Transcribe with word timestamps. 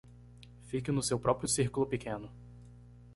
Fique 0.63 0.91
no 0.91 1.03
seu 1.03 1.19
próprio 1.19 1.47
círculo 1.47 1.85
pequeno 1.85 2.27